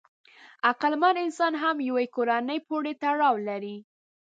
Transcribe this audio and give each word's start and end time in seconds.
عقلمن 0.69 1.15
انسان 1.25 1.53
هم 1.61 1.75
یوې 1.89 2.05
کورنۍ 2.15 2.59
پورې 2.67 2.91
تړاو 3.01 3.35
لري. 3.47 3.77